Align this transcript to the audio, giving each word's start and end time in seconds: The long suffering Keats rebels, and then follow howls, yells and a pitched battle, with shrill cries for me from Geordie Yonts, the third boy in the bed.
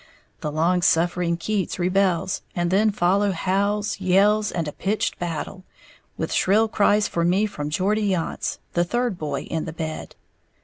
The 0.39 0.51
long 0.51 0.81
suffering 0.81 1.37
Keats 1.37 1.77
rebels, 1.77 2.41
and 2.55 2.71
then 2.71 2.89
follow 2.89 3.31
howls, 3.33 3.99
yells 4.01 4.51
and 4.51 4.67
a 4.67 4.71
pitched 4.71 5.19
battle, 5.19 5.63
with 6.17 6.33
shrill 6.33 6.67
cries 6.67 7.07
for 7.07 7.23
me 7.23 7.45
from 7.45 7.69
Geordie 7.69 8.09
Yonts, 8.09 8.57
the 8.73 8.83
third 8.83 9.19
boy 9.19 9.41
in 9.43 9.65
the 9.65 9.73
bed. 9.73 10.15